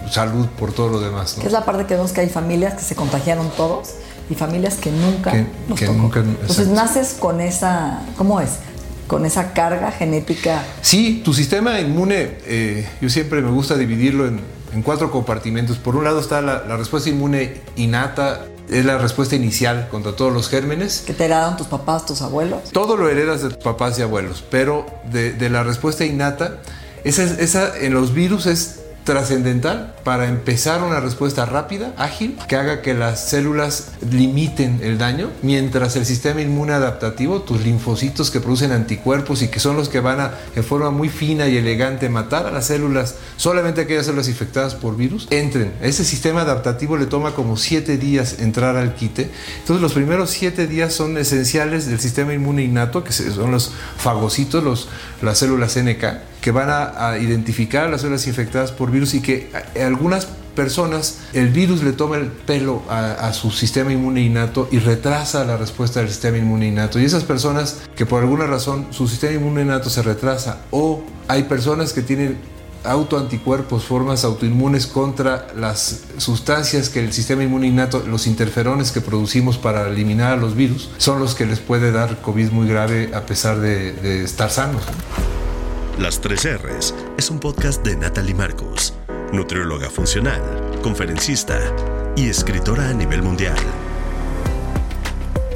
salud 0.09 0.47
por 0.57 0.71
todo 0.71 0.89
lo 0.89 0.99
demás. 1.01 1.37
¿no? 1.37 1.43
es 1.43 1.51
la 1.51 1.65
parte 1.65 1.85
que 1.85 1.95
vemos 1.95 2.11
que 2.11 2.21
hay 2.21 2.29
familias 2.29 2.75
que 2.75 2.81
se 2.81 2.95
contagiaron 2.95 3.49
todos 3.51 3.95
y 4.29 4.35
familias 4.35 4.75
que 4.75 4.91
nunca 4.91 5.33
nos 5.67 5.79
tocó. 5.79 6.19
Entonces 6.19 6.67
naces 6.67 7.15
con 7.19 7.41
esa, 7.41 8.01
¿cómo 8.17 8.41
es? 8.41 8.51
Con 9.07 9.25
esa 9.25 9.53
carga 9.53 9.91
genética. 9.91 10.63
Sí, 10.81 11.21
tu 11.23 11.33
sistema 11.33 11.79
inmune, 11.79 12.37
eh, 12.45 12.87
yo 13.01 13.09
siempre 13.09 13.41
me 13.41 13.51
gusta 13.51 13.75
dividirlo 13.75 14.27
en, 14.27 14.55
cuatro 14.83 15.09
compartimentos. 15.09 15.77
Por 15.77 15.95
un 15.95 16.03
lado 16.03 16.19
está 16.19 16.41
la, 16.41 16.75
respuesta 16.75 17.09
inmune 17.09 17.61
innata, 17.77 18.45
es 18.69 18.83
la 18.83 18.97
respuesta 18.97 19.35
inicial 19.35 19.87
contra 19.89 20.17
todos 20.17 20.33
los 20.33 20.49
gérmenes. 20.49 21.03
¿Que 21.07 21.13
te 21.13 21.25
heredaron 21.25 21.55
tus 21.55 21.67
papás, 21.67 22.05
tus 22.05 22.21
abuelos? 22.21 22.71
Todo 22.73 22.97
lo 22.97 23.09
heredas 23.09 23.41
de 23.41 23.49
tus 23.51 23.63
papás 23.63 23.97
y 23.99 24.01
abuelos, 24.01 24.43
pero 24.51 24.85
de, 25.09 25.49
la 25.49 25.63
respuesta 25.63 26.03
innata, 26.03 26.59
esa, 27.05 27.23
esa 27.23 27.77
en 27.77 27.93
los 27.93 28.13
virus 28.13 28.47
es 28.47 28.79
trascendental 29.05 29.93
para 30.03 30.27
empezar 30.27 30.83
una 30.83 30.99
respuesta 30.99 31.45
rápida, 31.45 31.93
ágil, 31.95 32.37
que 32.49 32.55
haga 32.55 32.81
que 32.81 32.95
las 32.95 33.29
células 33.29 33.91
limiten 34.11 34.79
el 34.81 34.97
daño, 34.97 35.29
mientras 35.43 35.95
el 35.95 36.05
sistema 36.07 36.41
inmune 36.41 36.73
adaptativo, 36.73 37.41
tus 37.43 37.61
linfocitos 37.61 38.31
que 38.31 38.41
producen 38.41 38.71
anticuerpos 38.71 39.43
y 39.43 39.47
que 39.47 39.59
son 39.59 39.77
los 39.77 39.89
que 39.89 39.99
van 39.99 40.19
a, 40.19 40.31
en 40.55 40.63
forma 40.63 40.89
muy 40.89 41.09
fina 41.09 41.47
y 41.47 41.55
elegante, 41.55 42.09
matar 42.09 42.47
a 42.47 42.51
las 42.51 42.65
células, 42.65 43.15
solamente 43.37 43.81
aquellas 43.81 44.07
células 44.07 44.27
infectadas 44.27 44.73
por 44.73 44.97
virus, 44.97 45.27
entren. 45.29 45.73
ese 45.81 46.03
sistema 46.03 46.41
adaptativo 46.41 46.97
le 46.97 47.05
toma 47.05 47.33
como 47.33 47.57
siete 47.57 47.97
días 47.97 48.39
entrar 48.39 48.75
al 48.75 48.95
quite. 48.95 49.29
Entonces 49.59 49.83
los 49.83 49.93
primeros 49.93 50.31
siete 50.31 50.65
días 50.65 50.93
son 50.93 51.17
esenciales 51.17 51.85
del 51.85 51.99
sistema 51.99 52.33
inmune 52.33 52.63
innato, 52.63 53.03
que 53.03 53.13
son 53.13 53.51
los 53.51 53.71
fagocitos, 53.97 54.63
los, 54.63 54.87
las 55.21 55.37
células 55.37 55.77
NK 55.77 56.34
que 56.45 56.51
van 56.51 56.69
a, 56.69 57.17
identificar 57.17 57.89
las 57.89 58.01
células 58.01 58.27
infectadas 58.27 58.71
por 58.71 58.91
virus 58.91 59.15
y 59.15 59.19
que 59.19 59.49
algunas 59.83 60.27
personas 60.55 61.21
el 61.33 61.49
virus 61.49 61.81
le 61.81 61.91
toma 61.91 62.17
el 62.17 62.27
pelo 62.27 62.83
a, 62.87 63.33
su 63.33 63.49
sistema 63.49 63.91
inmune 63.91 64.21
innato 64.21 64.69
y 64.71 64.77
retrasa 64.77 65.43
la 65.43 65.57
respuesta 65.57 66.01
del 66.01 66.09
sistema 66.09 66.37
inmune 66.37 66.67
innato. 66.67 66.99
Y 66.99 67.03
esas 67.03 67.23
personas 67.23 67.77
que 67.95 68.05
por 68.05 68.21
alguna 68.21 68.45
razón 68.45 68.85
su 68.91 69.07
sistema 69.07 69.33
inmune 69.33 69.63
innato 69.63 69.89
se 69.89 70.03
retrasa 70.03 70.59
o 70.69 71.01
hay 71.27 71.45
personas 71.45 71.93
que 71.93 72.03
tienen 72.03 72.37
autoanticuerpos, 72.83 73.83
formas 73.83 74.23
autoinmunes 74.23 74.85
contra 74.85 75.47
las 75.55 76.01
sustancias 76.19 76.89
que 76.89 76.99
el 76.99 77.11
sistema 77.11 77.43
inmune 77.43 77.65
innato, 77.65 78.03
los 78.05 78.27
interferones 78.27 78.91
que 78.91 79.01
producimos 79.01 79.57
para 79.57 79.89
eliminar 79.89 80.33
a 80.33 80.37
los 80.37 80.55
virus, 80.55 80.91
son 80.99 81.19
los 81.19 81.33
que 81.33 81.47
les 81.47 81.59
puede 81.59 81.91
dar 81.91 82.21
COVID 82.21 82.51
muy 82.51 82.67
grave 82.67 83.09
a 83.15 83.25
pesar 83.25 83.59
de 83.59 84.23
estar 84.23 84.51
sanos. 84.51 84.83
Las 85.99 86.19
tres 86.19 86.45
R's 86.45 86.93
es 87.17 87.29
un 87.29 87.39
podcast 87.39 87.81
de 87.85 87.95
Natalie 87.95 88.33
Marcos, 88.33 88.93
nutrióloga 89.31 89.89
funcional, 89.89 90.41
conferencista 90.81 91.57
y 92.17 92.27
escritora 92.27 92.89
a 92.89 92.93
nivel 92.93 93.21
mundial. 93.21 93.55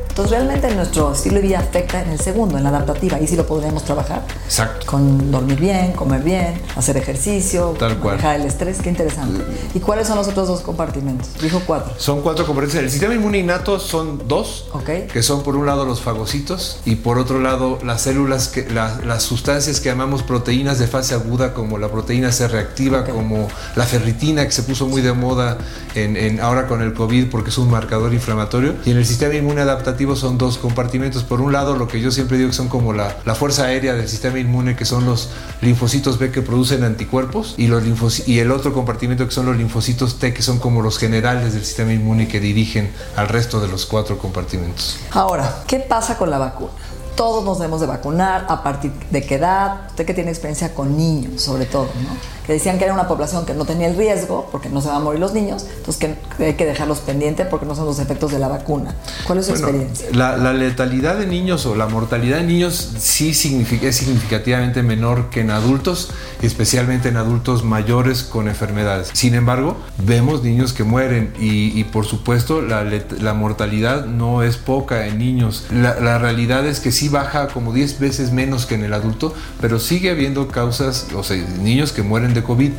Entonces 0.10 0.32
realmente 0.32 0.74
nuestro 0.76 1.14
estilo 1.14 1.36
de 1.36 1.42
vida 1.42 1.60
afecta 1.60 2.02
en 2.02 2.10
el 2.10 2.20
segundo, 2.20 2.58
en 2.58 2.64
la 2.64 2.70
adaptativa, 2.70 3.20
y 3.20 3.28
si 3.28 3.36
lo 3.36 3.46
podríamos 3.46 3.84
trabajar. 3.84 4.24
Exacto. 4.46 4.86
Con 4.86 5.32
dormir 5.32 5.60
bien, 5.60 5.94
comer 5.94 6.22
bien, 6.22 6.62
hacer 6.76 6.98
ejercicio, 6.98 7.76
Tal 7.80 7.98
cual. 7.98 8.16
manejar 8.16 8.40
el 8.40 8.46
estrés, 8.46 8.80
qué 8.82 8.90
interesante. 8.90 9.44
¿Y 9.74 9.80
cuáles 9.80 10.08
son 10.08 10.18
los 10.18 10.28
otros 10.28 10.48
dos 10.48 10.62
compartimentos? 10.62 11.30
Dijo 11.42 11.62
cuatro. 11.66 11.94
Son 11.98 12.22
cuatro 12.22 12.46
compartimentos. 12.46 12.84
El 12.84 12.92
sistema 12.92 13.14
inmune 13.14 13.40
innato 13.40 13.80
son 13.80 14.28
dos, 14.28 14.68
okay. 14.74 15.08
que 15.08 15.24
son 15.24 15.44
por 15.44 15.56
un 15.56 15.66
lado 15.66 15.86
los 15.86 16.02
fagocitos 16.02 16.80
y 16.86 16.96
por 16.96 17.18
otro 17.18 17.40
lado 17.40 17.80
las 17.84 18.02
células, 18.02 18.48
que, 18.48 18.68
las 18.70 19.24
sustancias 19.24 19.80
que 19.80 19.90
llamamos 19.90 20.24
proteínas 20.24 20.80
de 20.80 20.88
fase 20.88 21.14
aguda, 21.14 21.54
como 21.54 21.78
la 21.78 21.90
proteína 21.90 22.32
C 22.32 22.48
reactiva, 22.48 23.06
como 23.06 23.48
la 23.76 23.86
ferritina, 23.86 24.46
que 24.46 24.52
se 24.52 24.64
puso 24.64 24.88
muy 24.88 25.02
de 25.02 25.14
moda 25.14 25.58
en, 25.96 26.40
ahora 26.40 26.68
con 26.68 26.82
el 26.82 26.94
COVID 26.94 27.30
porque 27.30 27.50
es 27.50 27.58
un 27.58 27.70
marcador 27.70 28.14
inflamatorio. 28.14 28.76
Y 28.86 28.92
en 28.92 28.98
el 28.98 29.06
sistema 29.06 29.36
inmune 29.36 29.62
adaptativo 29.62 30.09
son 30.16 30.38
dos 30.38 30.58
compartimentos. 30.58 31.24
Por 31.24 31.42
un 31.42 31.52
lado, 31.52 31.76
lo 31.76 31.88
que 31.88 32.02
yo 32.02 32.12
siempre 32.12 32.38
digo 32.38 32.50
que 32.50 32.56
son 32.56 32.70
como 32.70 32.94
la, 32.94 33.10
fuerza 33.36 33.66
aérea 33.66 33.94
del 33.94 34.08
sistema 34.08 34.40
inmune, 34.40 34.76
que 34.76 34.86
son 34.86 35.06
los 35.06 35.30
linfocitos 35.62 36.20
B 36.20 36.32
que 36.32 36.42
producen 36.42 36.84
anticuerpos, 36.84 37.56
y, 37.58 37.68
los 37.68 38.28
y 38.28 38.40
el 38.40 38.52
otro 38.52 38.74
compartimento 38.74 39.26
que 39.26 39.32
son 39.32 39.46
los 39.46 39.58
linfocitos 39.58 40.20
T, 40.20 40.34
que 40.34 40.42
son 40.42 40.60
como 40.60 40.82
los 40.82 40.98
generales 40.98 41.54
del 41.54 41.64
sistema 41.64 41.94
inmune 41.94 42.28
que 42.28 42.40
dirigen 42.40 42.92
al 43.16 43.28
resto 43.28 43.60
de 43.62 43.68
los 43.68 43.86
cuatro 43.86 44.18
compartimentos. 44.18 44.98
Ahora, 45.12 45.64
¿qué 45.68 45.80
pasa 45.80 46.18
con 46.18 46.30
la 46.30 46.38
vacuna? 46.38 46.72
Todos 47.16 47.44
nos 47.44 47.60
debemos 47.60 47.82
de 47.82 47.88
vacunar, 47.88 48.46
a 48.50 48.64
partir 48.64 48.92
de 49.12 49.26
qué 49.26 49.36
edad, 49.36 49.88
usted 49.90 50.06
que 50.06 50.14
tiene 50.14 50.32
experiencia 50.32 50.74
con 50.74 50.96
niños 50.96 51.42
sobre 51.42 51.66
todo, 51.66 51.90
¿no? 52.02 52.39
Que 52.50 52.54
decían 52.54 52.80
que 52.80 52.86
era 52.86 52.96
una 52.96 53.08
población 53.08 53.46
que 53.46 53.54
no 53.54 53.64
tenía 53.64 53.86
el 53.86 53.96
riesgo, 53.96 54.50
porque 54.52 54.70
no 54.70 54.82
se 54.82 54.88
van 54.88 54.98
a 54.98 55.00
morir 55.02 55.20
los 55.20 55.34
niños, 55.36 55.68
entonces 55.78 55.98
que 56.38 56.44
hay 56.44 56.56
que 56.56 56.66
dejarlos 56.66 56.98
pendientes 56.98 57.46
porque 57.46 57.68
no 57.68 57.76
son 57.76 57.86
los 57.86 58.00
efectos 58.00 58.32
de 58.32 58.40
la 58.40 58.48
vacuna. 58.48 58.96
¿Cuál 59.28 59.38
es 59.38 59.46
su 59.46 59.52
experiencia? 59.52 60.08
La, 60.14 60.52
letalidad 60.52 61.20
de 61.20 61.28
niños 61.28 61.68
o 61.68 61.76
la 61.76 61.86
mortalidad 61.86 62.38
de 62.38 62.46
niños 62.46 62.94
sí 62.98 63.36
significa, 63.36 63.86
es 63.86 63.98
significativamente 63.98 64.82
menor 64.82 65.30
que 65.30 65.42
en 65.42 65.52
adultos, 65.52 66.10
especialmente 66.42 67.10
en 67.10 67.18
adultos 67.18 67.64
mayores 67.64 68.24
con 68.24 68.48
enfermedades. 68.48 69.12
Sin 69.14 69.36
embargo, 69.36 69.78
vemos 70.04 70.42
niños 70.42 70.74
que 70.74 70.84
mueren 70.84 71.32
y, 71.40 71.84
por 71.84 72.08
supuesto 72.08 72.64
la, 72.64 72.84
la, 72.84 73.34
mortalidad 73.36 74.08
no 74.08 74.42
es 74.42 74.58
poca 74.58 75.06
en 75.06 75.20
niños. 75.20 75.68
La, 75.72 76.00
la 76.00 76.18
realidad 76.18 76.66
es 76.66 76.80
que 76.80 76.92
sí 76.92 77.10
baja 77.10 77.50
como 77.50 77.74
10 77.74 78.00
veces 78.00 78.32
menos 78.32 78.66
que 78.66 78.74
en 78.74 78.86
el 78.86 78.94
adulto, 78.96 79.36
pero 79.62 79.80
sigue 79.80 80.10
habiendo 80.10 80.48
causas, 80.48 81.06
o 81.16 81.24
sea, 81.24 81.38
niños 81.62 81.92
que 81.92 82.02
mueren 82.02 82.34
de 82.34 82.39
COVID, 82.44 82.72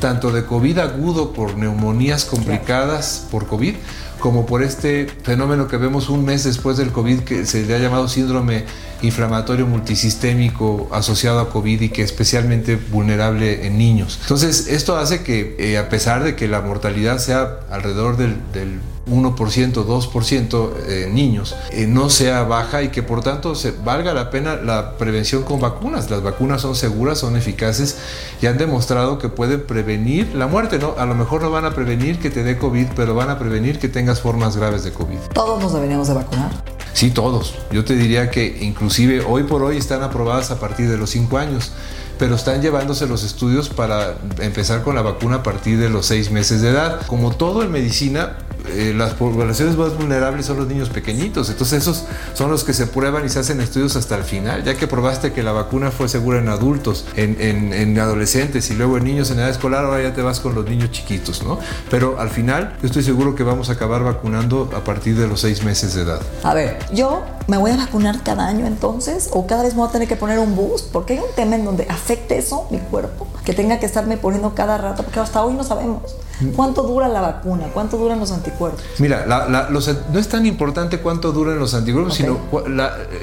tanto 0.00 0.30
de 0.32 0.44
COVID 0.44 0.78
agudo 0.78 1.32
por 1.32 1.56
neumonías 1.56 2.24
complicadas 2.24 3.26
por 3.30 3.46
COVID, 3.46 3.74
como 4.18 4.46
por 4.46 4.62
este 4.62 5.06
fenómeno 5.22 5.68
que 5.68 5.76
vemos 5.76 6.08
un 6.08 6.24
mes 6.24 6.44
después 6.44 6.76
del 6.76 6.90
COVID 6.90 7.20
que 7.20 7.46
se 7.46 7.64
le 7.64 7.74
ha 7.74 7.78
llamado 7.78 8.08
síndrome 8.08 8.64
inflamatorio 9.02 9.66
multisistémico 9.66 10.88
asociado 10.92 11.38
a 11.40 11.50
COVID 11.50 11.82
y 11.82 11.88
que 11.90 12.02
es 12.02 12.10
especialmente 12.10 12.76
vulnerable 12.76 13.66
en 13.66 13.78
niños. 13.78 14.18
Entonces, 14.22 14.66
esto 14.68 14.96
hace 14.96 15.22
que 15.22 15.54
eh, 15.58 15.78
a 15.78 15.88
pesar 15.88 16.24
de 16.24 16.34
que 16.34 16.48
la 16.48 16.60
mortalidad 16.60 17.18
sea 17.18 17.60
alrededor 17.70 18.16
del, 18.16 18.36
del 18.52 18.80
1%, 19.08 19.84
2% 19.84 20.86
en 20.88 21.14
niños, 21.14 21.56
eh, 21.70 21.86
no 21.86 22.10
sea 22.10 22.42
baja 22.44 22.82
y 22.82 22.88
que 22.88 23.02
por 23.02 23.22
tanto 23.22 23.54
se 23.54 23.72
valga 23.72 24.14
la 24.14 24.30
pena 24.30 24.56
la 24.56 24.96
prevención 24.96 25.42
con 25.42 25.60
vacunas. 25.60 26.10
Las 26.10 26.22
vacunas 26.22 26.62
son 26.62 26.74
seguras, 26.74 27.18
son 27.18 27.36
eficaces 27.36 27.98
y 28.40 28.46
han 28.46 28.58
demostrado 28.58 29.18
que 29.18 29.28
pueden 29.28 29.66
prevenir 29.66 30.34
la 30.34 30.46
muerte. 30.46 30.78
¿no? 30.78 30.94
A 30.98 31.06
lo 31.06 31.14
mejor 31.14 31.42
no 31.42 31.50
van 31.50 31.64
a 31.64 31.74
prevenir 31.74 32.18
que 32.18 32.30
te 32.30 32.42
dé 32.42 32.58
COVID, 32.58 32.88
pero 32.94 33.14
van 33.14 33.30
a 33.30 33.38
prevenir 33.38 33.78
que 33.78 33.88
tengas 33.88 34.20
formas 34.20 34.56
graves 34.56 34.84
de 34.84 34.92
COVID. 34.92 35.18
¿Todos 35.32 35.60
nos 35.62 35.72
deberíamos 35.72 36.08
de 36.08 36.14
vacunar? 36.14 36.50
Sí, 36.92 37.10
todos. 37.10 37.54
Yo 37.70 37.84
te 37.84 37.94
diría 37.94 38.30
que 38.30 38.58
inclusive 38.60 39.24
hoy 39.24 39.44
por 39.44 39.62
hoy 39.62 39.76
están 39.76 40.02
aprobadas 40.02 40.50
a 40.50 40.58
partir 40.58 40.88
de 40.88 40.96
los 40.96 41.10
5 41.10 41.38
años 41.38 41.72
pero 42.18 42.34
están 42.34 42.60
llevándose 42.60 43.06
los 43.06 43.22
estudios 43.22 43.68
para 43.68 44.16
empezar 44.40 44.82
con 44.82 44.94
la 44.94 45.02
vacuna 45.02 45.36
a 45.36 45.42
partir 45.42 45.78
de 45.78 45.88
los 45.88 46.06
seis 46.06 46.30
meses 46.30 46.60
de 46.60 46.70
edad. 46.70 47.06
Como 47.06 47.30
todo 47.30 47.62
en 47.62 47.70
medicina, 47.70 48.36
eh, 48.70 48.94
las 48.94 49.14
poblaciones 49.14 49.76
más 49.76 49.96
vulnerables 49.96 50.46
son 50.46 50.58
los 50.58 50.66
niños 50.66 50.88
pequeñitos, 50.88 51.50
entonces 51.50 51.82
esos 51.82 52.04
son 52.34 52.50
los 52.50 52.64
que 52.64 52.72
se 52.72 52.86
prueban 52.86 53.24
y 53.24 53.28
se 53.28 53.38
hacen 53.38 53.60
estudios 53.60 53.96
hasta 53.96 54.16
el 54.16 54.24
final, 54.24 54.64
ya 54.64 54.74
que 54.74 54.86
probaste 54.86 55.32
que 55.32 55.42
la 55.42 55.52
vacuna 55.52 55.90
fue 55.90 56.08
segura 56.08 56.38
en 56.38 56.48
adultos, 56.48 57.04
en, 57.16 57.98
adolescentes 57.98 58.70
y 58.70 58.74
luego 58.74 58.96
en 58.96 59.04
niños 59.04 59.30
en 59.30 59.38
edad 59.38 59.50
escolar, 59.50 59.84
ahora 59.84 60.02
ya 60.02 60.14
te 60.14 60.22
vas 60.22 60.40
con 60.40 60.54
los 60.54 60.64
niños 60.66 60.90
chiquitos, 60.90 61.42
¿no? 61.42 61.58
Pero 61.90 62.20
al 62.20 62.30
final 62.30 62.76
yo 62.80 62.86
estoy 62.86 63.02
seguro 63.02 63.34
que 63.34 63.42
vamos 63.42 63.70
a 63.70 63.72
acabar 63.72 64.04
vacunando 64.04 64.70
a 64.76 64.84
partir 64.84 65.16
de 65.16 65.26
los 65.26 65.40
seis 65.40 65.64
meses 65.64 65.94
de 65.94 66.02
edad. 66.02 66.20
A 66.42 66.54
ver, 66.54 66.78
yo 66.92 67.22
me 67.46 67.56
voy 67.56 67.70
a 67.70 67.76
vacunar 67.76 68.22
cada 68.22 68.46
año 68.46 68.66
entonces 68.66 69.30
o 69.32 69.46
cada 69.46 69.62
vez 69.62 69.74
me 69.74 69.80
voy 69.80 69.88
a 69.88 69.92
tener 69.92 70.08
que 70.08 70.16
poner 70.16 70.38
un 70.38 70.54
boost, 70.54 70.92
porque 70.92 71.14
hay 71.14 71.18
un 71.20 71.34
tema 71.34 71.56
en 71.56 71.64
donde 71.64 71.86
afecte 71.88 72.38
eso 72.38 72.66
mi 72.70 72.78
cuerpo, 72.78 73.26
que 73.44 73.52
tenga 73.52 73.80
que 73.80 73.86
estarme 73.86 74.16
poniendo 74.16 74.54
cada 74.54 74.78
rato, 74.78 75.02
porque 75.02 75.20
hasta 75.20 75.42
hoy 75.42 75.54
no 75.54 75.64
sabemos. 75.64 76.14
¿Cuánto 76.54 76.82
dura 76.82 77.08
la 77.08 77.20
vacuna? 77.20 77.66
¿Cuánto 77.72 77.96
duran 77.96 78.20
los 78.20 78.30
anticuerpos? 78.30 78.82
Mira, 78.98 79.26
no 79.70 80.18
es 80.18 80.28
tan 80.28 80.46
importante 80.46 80.98
cuánto 80.98 81.32
duran 81.32 81.58
los 81.58 81.74
anticuerpos, 81.74 82.14
sino 82.14 82.38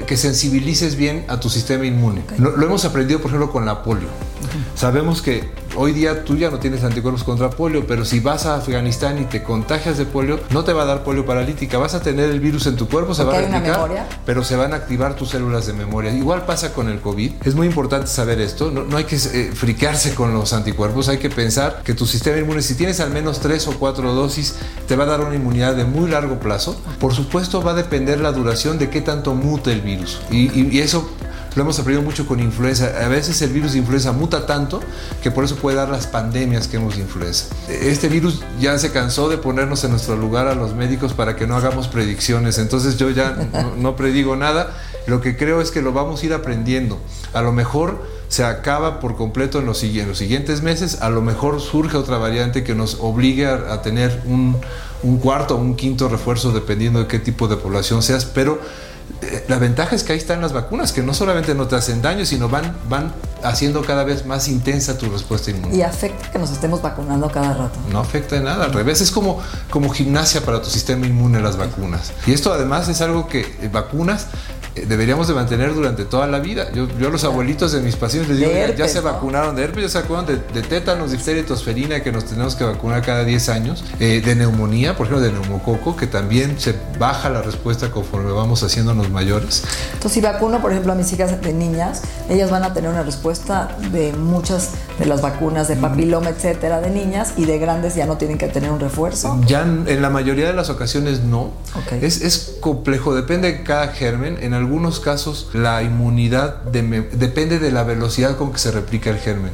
que 0.06 0.16
sensibilices 0.16 0.96
bien 0.96 1.24
a 1.28 1.40
tu 1.40 1.48
sistema 1.48 1.86
inmune. 1.86 2.22
Lo, 2.38 2.60
hemos 2.62 2.84
aprendido, 2.84 3.20
por 3.20 3.30
ejemplo, 3.30 3.52
con 3.52 3.64
la 3.64 3.82
polio. 3.82 4.08
Sabemos 4.74 5.22
que 5.22 5.50
hoy 5.76 5.92
día 5.92 6.24
tú 6.24 6.36
ya 6.36 6.50
no 6.50 6.58
tienes 6.58 6.82
anticuerpos 6.84 7.24
contra 7.24 7.50
polio, 7.50 7.86
pero 7.86 8.04
si 8.04 8.20
vas 8.20 8.46
a 8.46 8.56
Afganistán 8.56 9.18
y 9.20 9.24
te 9.24 9.42
contagias 9.42 9.98
de 9.98 10.06
polio, 10.06 10.40
no 10.50 10.64
te 10.64 10.72
va 10.72 10.82
a 10.82 10.86
dar 10.86 11.04
polio 11.04 11.24
paralítica. 11.24 11.78
Vas 11.78 11.94
a 11.94 12.00
tener 12.00 12.30
el 12.30 12.40
virus 12.40 12.66
en 12.66 12.76
tu 12.76 12.88
cuerpo, 12.88 13.14
se 13.14 13.24
va 13.24 13.36
a 13.36 13.40
replicar, 13.40 14.08
pero 14.24 14.42
se 14.44 14.56
van 14.56 14.72
a 14.72 14.76
activar 14.76 15.14
tus 15.14 15.30
células 15.30 15.66
de 15.66 15.72
memoria. 15.72 16.12
Igual 16.12 16.44
pasa 16.44 16.72
con 16.72 16.88
el 16.88 17.00
COVID. 17.00 17.32
Es 17.44 17.54
muy 17.54 17.66
importante 17.66 18.08
saber 18.08 18.40
esto. 18.40 18.70
No, 18.70 18.96
hay 18.96 19.04
que 19.04 19.16
eh, 19.16 19.52
friquearse 19.54 20.14
con 20.14 20.32
los 20.34 20.52
anticuerpos. 20.52 21.08
Hay 21.08 21.18
que 21.18 21.30
pensar 21.30 21.82
que 21.84 21.94
tu 21.94 22.06
sistema 22.06 22.38
inmune, 22.38 22.62
si 22.62 22.74
tienes 22.74 23.00
al 23.00 23.10
menos 23.10 23.40
tres 23.40 23.66
o 23.68 23.72
cuatro 23.78 24.14
dosis, 24.14 24.56
te 24.86 24.96
va 24.96 25.04
a 25.04 25.06
dar 25.06 25.20
una 25.20 25.34
inmunidad 25.34 25.74
de 25.74 25.84
muy 25.84 26.10
largo 26.10 26.38
plazo. 26.38 26.80
Por 26.98 27.14
supuesto, 27.14 27.62
va 27.62 27.72
a 27.72 27.74
depender 27.74 28.20
la 28.20 28.32
duración 28.32 28.78
de 28.78 28.90
qué 28.90 29.00
tanto 29.00 29.34
mute 29.34 29.72
el 29.72 29.80
virus. 29.80 30.20
y 30.30 30.78
eso 30.80 31.15
lo 31.56 31.62
hemos 31.62 31.78
aprendido 31.78 32.04
mucho 32.04 32.26
con 32.26 32.38
influenza. 32.38 32.92
A 33.02 33.08
veces 33.08 33.40
el 33.40 33.50
virus 33.50 33.72
de 33.72 33.78
influenza 33.78 34.12
muta 34.12 34.44
tanto 34.44 34.80
que 35.22 35.30
por 35.30 35.42
eso 35.42 35.56
puede 35.56 35.78
dar 35.78 35.88
las 35.88 36.06
pandemias 36.06 36.68
que 36.68 36.76
hemos 36.76 36.96
de 36.96 37.00
influenza. 37.00 37.46
Este 37.68 38.08
virus 38.08 38.42
ya 38.60 38.78
se 38.78 38.92
cansó 38.92 39.30
de 39.30 39.38
ponernos 39.38 39.82
en 39.82 39.90
nuestro 39.90 40.16
lugar 40.16 40.48
a 40.48 40.54
los 40.54 40.74
médicos 40.74 41.14
para 41.14 41.34
que 41.34 41.46
no 41.46 41.56
hagamos 41.56 41.88
predicciones. 41.88 42.58
Entonces 42.58 42.98
yo 42.98 43.08
ya 43.08 43.34
no, 43.78 43.96
predigo 43.96 44.36
nada. 44.36 44.76
Lo 45.06 45.22
que 45.22 45.38
creo 45.38 45.62
es 45.62 45.70
que 45.70 45.80
lo 45.80 45.94
vamos 45.94 46.22
a 46.22 46.26
ir 46.26 46.34
aprendiendo. 46.34 47.00
A 47.32 47.40
lo 47.40 47.52
mejor 47.52 48.04
se 48.28 48.44
acaba 48.44 49.00
por 49.00 49.16
completo 49.16 49.58
en 49.58 49.64
los, 49.64 49.78
siguientes 49.78 50.62
meses, 50.62 51.00
a 51.00 51.08
lo 51.08 51.22
mejor 51.22 51.62
surge 51.62 51.96
otra 51.96 52.18
variante 52.18 52.64
que 52.64 52.74
nos 52.74 52.98
obligue 53.00 53.46
a, 53.46 53.80
tener 53.80 54.20
un, 54.26 54.58
un 55.02 55.18
cuarto 55.18 55.54
o 55.54 55.58
un 55.58 55.74
quinto 55.74 56.08
refuerzo 56.08 56.52
dependiendo 56.52 56.98
de 56.98 57.06
qué 57.06 57.18
tipo 57.18 57.48
de 57.48 57.56
población 57.56 58.02
seas, 58.02 58.24
pero 58.26 58.58
la 59.48 59.58
ventaja 59.58 59.94
es 59.94 60.02
que 60.04 60.12
ahí 60.12 60.18
están 60.18 60.40
las 60.40 60.52
vacunas, 60.52 60.92
que 60.92 61.02
no 61.02 61.14
solamente 61.14 61.54
no 61.54 61.66
te 61.66 61.76
hacen 61.76 62.02
daño, 62.02 62.24
sino 62.26 62.48
van, 62.48 62.76
van 62.88 63.12
haciendo 63.42 63.82
cada 63.82 64.04
vez 64.04 64.26
más 64.26 64.48
intensa 64.48 64.98
tu 64.98 65.08
respuesta 65.10 65.50
inmune. 65.50 65.76
¿Y 65.76 65.82
afecta 65.82 66.30
que 66.30 66.38
nos 66.38 66.50
estemos 66.50 66.82
vacunando 66.82 67.30
cada 67.30 67.54
rato? 67.54 67.78
No 67.90 68.00
afecta 68.00 68.36
en 68.36 68.44
nada, 68.44 68.64
al 68.64 68.72
revés, 68.72 69.00
es 69.00 69.10
como, 69.10 69.40
como 69.70 69.90
gimnasia 69.90 70.42
para 70.42 70.60
tu 70.60 70.68
sistema 70.68 71.06
inmune 71.06 71.40
las 71.40 71.56
vacunas. 71.56 72.12
Y 72.26 72.32
esto 72.32 72.52
además 72.52 72.88
es 72.88 73.00
algo 73.00 73.28
que 73.28 73.40
eh, 73.40 73.70
vacunas 73.72 74.26
eh, 74.55 74.55
deberíamos 74.86 75.28
de 75.28 75.34
mantener 75.34 75.74
durante 75.74 76.04
toda 76.04 76.26
la 76.26 76.38
vida. 76.38 76.70
Yo, 76.72 76.88
yo 76.98 77.08
a 77.08 77.10
los 77.10 77.24
abuelitos 77.24 77.72
de 77.72 77.80
mis 77.80 77.96
pacientes 77.96 78.30
les 78.30 78.38
digo, 78.38 78.76
ya 78.76 78.88
se 78.88 79.00
vacunaron 79.00 79.56
de 79.56 79.64
herpes, 79.64 79.82
ya 79.84 79.88
se 79.88 79.98
vacunaron 80.00 80.26
de, 80.26 80.62
tétanos, 80.62 81.12
difteria 81.12 81.42
y 81.42 81.44
tosferina, 81.44 82.02
que 82.02 82.12
nos 82.12 82.24
tenemos 82.24 82.54
que 82.54 82.64
vacunar 82.64 83.02
cada 83.02 83.24
10 83.24 83.48
años, 83.48 83.84
eh, 84.00 84.22
de 84.24 84.34
neumonía, 84.34 84.96
por 84.96 85.06
ejemplo, 85.06 85.24
de 85.24 85.32
neumococo, 85.32 85.96
que 85.96 86.06
también 86.06 86.58
se 86.58 86.74
baja 86.98 87.30
la 87.30 87.42
respuesta 87.42 87.90
conforme 87.90 88.32
vamos 88.32 88.62
haciéndonos 88.62 89.10
mayores. 89.10 89.64
Entonces, 89.94 90.12
si 90.12 90.20
vacuno, 90.20 90.60
por 90.60 90.72
ejemplo, 90.72 90.92
a 90.92 90.96
mis 90.96 91.12
hijas 91.12 91.40
de 91.40 91.52
niñas, 91.52 92.02
ellas 92.28 92.50
van 92.50 92.64
a 92.64 92.72
tener 92.74 92.90
una 92.90 93.02
respuesta 93.02 93.76
de 93.92 94.12
muchas 94.12 94.72
de 94.98 95.06
las 95.06 95.22
vacunas 95.22 95.68
de 95.68 95.76
papiloma, 95.76 96.30
etcétera, 96.30 96.80
de 96.80 96.90
niñas, 96.90 97.34
y 97.36 97.44
de 97.44 97.58
grandes 97.58 97.94
ya 97.94 98.06
no 98.06 98.16
tienen 98.16 98.38
que 98.38 98.48
tener 98.48 98.70
un 98.70 98.80
refuerzo. 98.80 99.40
Ya 99.46 99.62
en, 99.62 100.02
la 100.02 100.10
mayoría 100.10 100.46
de 100.46 100.52
las 100.52 100.70
ocasiones 100.70 101.20
no. 101.20 101.50
Es, 102.00 102.20
es 102.22 102.56
complejo, 102.60 103.14
depende 103.14 103.52
de 103.52 103.62
cada 103.62 103.88
germen. 103.88 104.38
En 104.40 104.54
algunos 104.66 104.98
casos 104.98 105.48
la 105.52 105.84
inmunidad 105.84 106.56
depende 106.64 107.60
de 107.60 107.70
la 107.70 107.84
velocidad 107.84 108.36
con 108.36 108.52
que 108.52 108.58
se 108.58 108.72
replica 108.72 109.10
el 109.10 109.18
germen. 109.18 109.52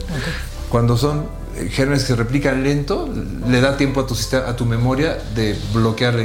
Cuando 0.70 0.96
son 0.96 1.26
eh, 1.54 1.68
gérmenes 1.70 2.04
que 2.04 2.08
se 2.08 2.16
replican 2.16 2.62
lento, 2.62 3.12
le 3.46 3.60
da 3.60 3.76
tiempo 3.76 4.00
a 4.00 4.06
tu, 4.06 4.16
a 4.34 4.56
tu 4.56 4.64
memoria 4.64 5.18
de 5.34 5.54
bloquear 5.74 6.14
la 6.14 6.22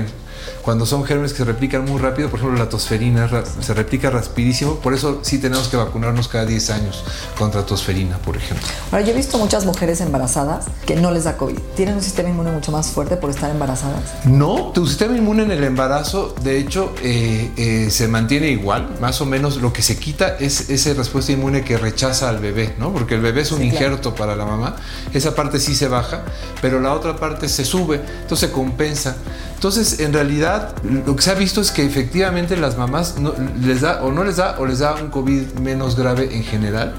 cuando 0.61 0.85
son 0.85 1.03
gérmenes 1.03 1.31
que 1.31 1.39
se 1.39 1.45
replican 1.45 1.85
muy 1.85 1.99
rápido, 1.99 2.29
por 2.29 2.39
ejemplo 2.39 2.57
la 2.57 2.69
tosferina 2.69 3.29
se 3.61 3.73
replica 3.73 4.09
rapidísimo, 4.09 4.75
por 4.75 4.93
eso 4.93 5.19
sí 5.21 5.39
tenemos 5.39 5.67
que 5.67 5.77
vacunarnos 5.77 6.27
cada 6.27 6.45
10 6.45 6.69
años 6.71 7.03
contra 7.37 7.65
tosferina, 7.65 8.17
por 8.17 8.37
ejemplo. 8.37 8.65
Ahora, 8.91 9.03
yo 9.03 9.11
he 9.11 9.15
visto 9.15 9.37
muchas 9.37 9.65
mujeres 9.65 10.01
embarazadas 10.01 10.65
que 10.85 10.95
no 10.95 11.11
les 11.11 11.23
da 11.25 11.37
COVID. 11.37 11.57
¿Tienen 11.75 11.95
un 11.95 12.01
sistema 12.01 12.29
inmune 12.29 12.51
mucho 12.51 12.71
más 12.71 12.87
fuerte 12.87 13.17
por 13.17 13.29
estar 13.29 13.49
embarazadas? 13.49 14.25
No, 14.25 14.71
tu 14.73 14.85
sistema 14.87 15.15
inmune 15.15 15.43
en 15.43 15.51
el 15.51 15.63
embarazo, 15.63 16.33
de 16.43 16.57
hecho, 16.57 16.93
eh, 17.03 17.51
eh, 17.57 17.89
se 17.89 18.07
mantiene 18.07 18.49
igual. 18.49 18.97
Más 18.99 19.21
o 19.21 19.25
menos 19.25 19.57
lo 19.57 19.73
que 19.73 19.81
se 19.81 19.97
quita 19.97 20.37
es 20.39 20.69
esa 20.69 20.93
respuesta 20.93 21.31
inmune 21.31 21.63
que 21.63 21.77
rechaza 21.77 22.29
al 22.29 22.39
bebé, 22.39 22.75
¿no? 22.77 22.91
Porque 22.93 23.15
el 23.15 23.21
bebé 23.21 23.41
es 23.41 23.51
un 23.51 23.63
injerto 23.63 24.15
para 24.15 24.35
la 24.35 24.45
mamá. 24.45 24.75
Esa 25.13 25.35
parte 25.35 25.59
sí 25.59 25.75
se 25.75 25.87
baja, 25.87 26.23
pero 26.61 26.79
la 26.79 26.93
otra 26.93 27.15
parte 27.15 27.49
se 27.49 27.65
sube, 27.65 28.01
entonces 28.21 28.49
se 28.49 28.51
compensa. 28.51 29.17
Entonces, 29.57 30.01
en 30.01 30.13
realidad, 30.13 30.75
lo 30.83 31.15
que 31.15 31.23
se 31.23 31.31
ha 31.31 31.33
visto 31.33 31.61
es 31.61 31.71
que 31.71 31.83
efectivamente 31.83 32.55
las 32.57 32.77
mamás 32.77 33.17
no, 33.17 33.33
les 33.59 33.81
da 33.81 34.03
o 34.03 34.11
no 34.11 34.23
les 34.23 34.35
da 34.35 34.55
o 34.59 34.67
les 34.67 34.77
da 34.77 34.93
un 34.93 35.09
COVID 35.09 35.53
menos 35.53 35.97
grave 35.97 36.29
en 36.35 36.43
general, 36.43 36.93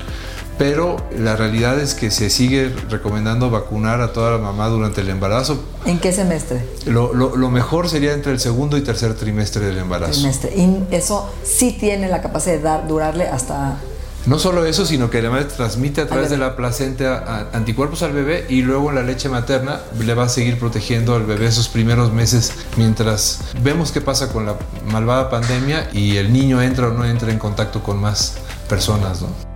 pero 0.58 0.96
la 1.16 1.36
realidad 1.36 1.78
es 1.78 1.94
que 1.94 2.10
se 2.10 2.30
sigue 2.30 2.74
recomendando 2.90 3.48
vacunar 3.48 4.00
a 4.00 4.12
toda 4.12 4.32
la 4.32 4.38
mamá 4.38 4.66
durante 4.66 5.02
el 5.02 5.08
embarazo. 5.08 5.62
¿En 5.84 6.00
qué 6.00 6.12
semestre? 6.12 6.64
Lo, 6.86 7.12
mejor 7.48 7.88
sería 7.88 8.12
entre 8.12 8.32
el 8.32 8.40
segundo 8.40 8.76
y 8.76 8.80
tercer 8.80 9.14
trimestre 9.14 9.64
del 9.64 9.78
embarazo. 9.78 10.14
Trimestre. 10.14 10.52
Y 10.56 10.84
eso 10.90 11.30
sí 11.44 11.76
tiene 11.78 12.08
la 12.08 12.20
capacidad 12.22 12.56
de 12.56 12.62
dar, 12.62 12.88
durarle 12.88 13.28
hasta 13.28 13.76
no 14.28 14.38
solo 14.38 14.66
eso, 14.66 14.84
sino 14.84 15.08
que 15.08 15.18
además 15.18 15.48
transmite 15.48 16.02
a 16.02 16.06
través 16.06 16.28
de 16.28 16.36
la 16.36 16.54
placenta 16.54 17.48
anticuerpos 17.54 18.02
al 18.02 18.12
bebé 18.12 18.44
y 18.50 18.60
luego 18.60 18.92
la 18.92 19.02
leche 19.02 19.30
materna 19.30 19.80
le 19.98 20.12
va 20.12 20.24
a 20.24 20.28
seguir 20.28 20.58
protegiendo 20.58 21.14
al 21.14 21.24
bebé 21.24 21.46
esos 21.46 21.68
primeros 21.68 22.12
meses 22.12 22.52
mientras 22.76 23.40
vemos 23.62 23.90
qué 23.90 24.02
pasa 24.02 24.30
con 24.30 24.44
la 24.44 24.56
malvada 24.92 25.30
pandemia 25.30 25.88
y 25.94 26.16
el 26.16 26.30
niño 26.30 26.60
entra 26.60 26.88
o 26.88 26.92
no 26.92 27.06
entra 27.06 27.32
en 27.32 27.38
contacto 27.38 27.82
con 27.82 27.98
más 28.00 28.36
personas. 28.68 29.22
¿no? 29.22 29.47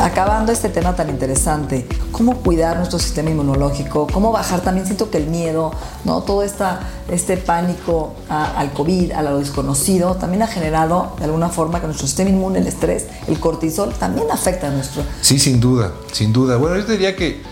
Acabando 0.00 0.52
este 0.52 0.68
tema 0.68 0.96
tan 0.96 1.10
interesante, 1.10 1.86
cómo 2.10 2.36
cuidar 2.38 2.76
nuestro 2.78 2.98
sistema 2.98 3.30
inmunológico, 3.30 4.06
cómo 4.12 4.32
bajar 4.32 4.60
también 4.60 4.86
siento 4.86 5.10
que 5.10 5.18
el 5.18 5.26
miedo, 5.26 5.72
¿no? 6.04 6.22
Todo 6.22 6.42
esta, 6.42 6.80
este 7.10 7.36
pánico 7.36 8.14
al 8.28 8.72
COVID, 8.72 9.12
a 9.12 9.22
lo 9.22 9.38
desconocido, 9.38 10.16
también 10.16 10.42
ha 10.42 10.46
generado 10.46 11.14
de 11.18 11.24
alguna 11.24 11.48
forma 11.48 11.80
que 11.80 11.86
nuestro 11.86 12.06
sistema 12.06 12.30
inmune, 12.30 12.60
el 12.60 12.66
estrés, 12.66 13.06
el 13.28 13.38
cortisol, 13.38 13.92
también 13.94 14.30
afecta 14.30 14.68
a 14.68 14.70
nuestro... 14.70 15.02
Sí, 15.20 15.38
sin 15.38 15.60
duda, 15.60 15.92
sin 16.12 16.32
duda. 16.32 16.56
Bueno, 16.56 16.76
yo 16.76 16.84
diría 16.84 17.14
que 17.14 17.42